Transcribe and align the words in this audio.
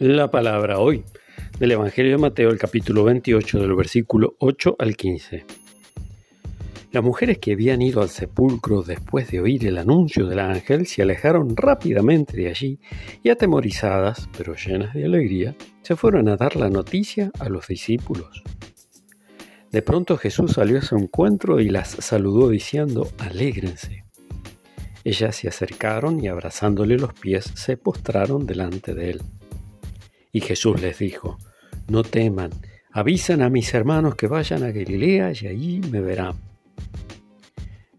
La 0.00 0.30
palabra 0.30 0.78
hoy 0.78 1.02
del 1.58 1.72
Evangelio 1.72 2.12
de 2.12 2.18
Mateo, 2.18 2.50
el 2.50 2.58
capítulo 2.58 3.02
28, 3.02 3.58
del 3.58 3.74
versículo 3.74 4.36
8 4.38 4.76
al 4.78 4.96
15. 4.96 5.44
Las 6.92 7.02
mujeres 7.02 7.38
que 7.38 7.54
habían 7.54 7.82
ido 7.82 8.00
al 8.00 8.08
sepulcro 8.08 8.82
después 8.82 9.28
de 9.32 9.40
oír 9.40 9.66
el 9.66 9.76
anuncio 9.76 10.26
del 10.26 10.38
ángel 10.38 10.86
se 10.86 11.02
alejaron 11.02 11.56
rápidamente 11.56 12.36
de 12.36 12.46
allí 12.46 12.78
y 13.24 13.30
atemorizadas, 13.30 14.28
pero 14.38 14.54
llenas 14.54 14.94
de 14.94 15.04
alegría, 15.04 15.56
se 15.82 15.96
fueron 15.96 16.28
a 16.28 16.36
dar 16.36 16.54
la 16.54 16.70
noticia 16.70 17.32
a 17.40 17.48
los 17.48 17.66
discípulos. 17.66 18.44
De 19.72 19.82
pronto 19.82 20.16
Jesús 20.16 20.52
salió 20.52 20.78
a 20.78 20.82
su 20.82 20.94
encuentro 20.94 21.58
y 21.58 21.70
las 21.70 21.88
saludó 21.88 22.50
diciendo, 22.50 23.08
alégrense. 23.18 24.04
Ellas 25.02 25.34
se 25.34 25.48
acercaron 25.48 26.22
y 26.22 26.28
abrazándole 26.28 26.96
los 26.98 27.14
pies 27.14 27.50
se 27.56 27.76
postraron 27.76 28.46
delante 28.46 28.94
de 28.94 29.10
él. 29.10 29.22
Y 30.38 30.40
Jesús 30.40 30.80
les 30.80 31.00
dijo, 31.00 31.36
no 31.88 32.04
teman, 32.04 32.50
avisen 32.92 33.42
a 33.42 33.50
mis 33.50 33.74
hermanos 33.74 34.14
que 34.14 34.28
vayan 34.28 34.62
a 34.62 34.70
Galilea 34.70 35.32
y 35.32 35.48
allí 35.48 35.80
me 35.90 36.00
verán. 36.00 36.36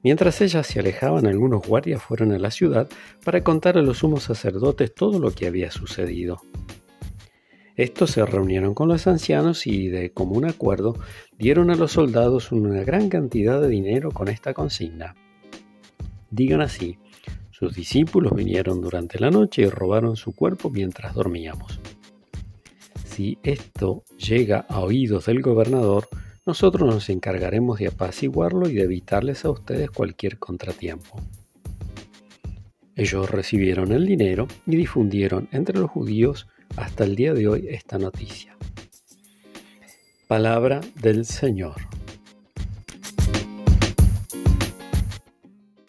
Mientras 0.04 0.40
ellas 0.40 0.66
se 0.66 0.80
alejaban, 0.80 1.26
algunos 1.26 1.68
guardias 1.68 2.02
fueron 2.02 2.32
a 2.32 2.40
la 2.40 2.50
ciudad 2.50 2.88
para 3.26 3.44
contar 3.44 3.78
a 3.78 3.82
los 3.82 3.98
sumos 3.98 4.24
sacerdotes 4.24 4.96
todo 4.96 5.20
lo 5.20 5.32
que 5.32 5.48
había 5.48 5.70
sucedido. 5.70 6.40
Estos 7.76 8.12
se 8.12 8.26
reunieron 8.26 8.74
con 8.74 8.88
los 8.88 9.06
ancianos 9.06 9.68
y, 9.68 9.90
de 9.90 10.14
común 10.14 10.46
acuerdo, 10.46 10.98
dieron 11.38 11.72
a 11.72 11.76
los 11.76 11.92
soldados 11.92 12.54
una 12.54 12.84
gran 12.84 13.10
cantidad 13.10 13.60
de 13.60 13.68
dinero 13.68 14.12
con 14.12 14.30
esta 14.30 14.54
consigna. 14.54 15.14
Digan 16.32 16.62
así, 16.62 17.00
sus 17.52 17.76
discípulos 17.76 18.34
vinieron 18.34 18.80
durante 18.80 19.20
la 19.20 19.30
noche 19.30 19.64
y 19.64 19.66
robaron 19.66 20.16
su 20.16 20.34
cuerpo 20.34 20.70
mientras 20.70 21.14
dormíamos 21.14 21.82
si 23.20 23.38
esto 23.44 24.06
llega 24.16 24.66
a 24.70 24.80
oídos 24.80 25.26
del 25.26 25.42
gobernador, 25.42 26.08
nosotros 26.46 26.90
nos 26.90 27.10
encargaremos 27.10 27.78
de 27.78 27.88
apaciguarlo 27.88 28.70
y 28.70 28.76
de 28.76 28.84
evitarles 28.84 29.44
a 29.44 29.50
ustedes 29.50 29.92
cualquier 29.92 30.40
contratiempo. 30.40 31.22
Ellos 32.96 33.30
recibieron 33.30 33.92
el 33.92 34.06
dinero 34.06 34.48
y 34.66 34.78
difundieron 34.78 35.50
entre 35.52 35.78
los 35.78 35.92
judíos 35.92 36.48
hasta 36.78 37.04
el 37.04 37.18
día 37.18 37.34
de 37.34 37.50
hoy 37.50 37.68
esta 37.68 37.98
noticia. 37.98 38.56
Palabra 40.30 40.80
del 40.96 41.26
Señor. 41.26 41.99